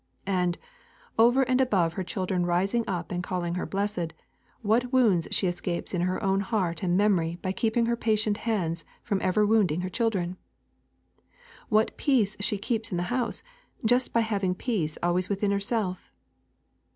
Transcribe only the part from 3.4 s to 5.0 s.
her blessed, what